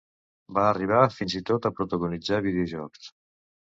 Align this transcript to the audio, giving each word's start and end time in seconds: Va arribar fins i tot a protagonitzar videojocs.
Va 0.57 0.61
arribar 0.69 1.01
fins 1.17 1.35
i 1.41 1.43
tot 1.51 1.67
a 1.69 1.73
protagonitzar 1.81 2.43
videojocs. 2.49 3.11